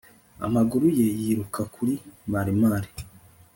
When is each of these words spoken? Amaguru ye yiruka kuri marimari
Amaguru 0.45 0.85
ye 0.97 1.07
yiruka 1.19 1.61
kuri 1.73 1.93
marimari 2.31 2.89